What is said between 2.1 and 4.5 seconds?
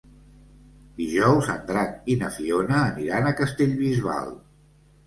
i na Fiona aniran a Castellbisbal.